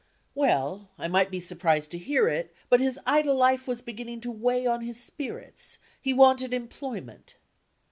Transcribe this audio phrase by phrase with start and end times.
[0.33, 4.31] Well, I might be surprised to hear it, but his idle life was beginning to
[4.31, 7.35] weigh on his spirits; he wanted employment.